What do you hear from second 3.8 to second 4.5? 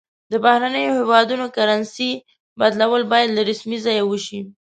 ځایه وشي.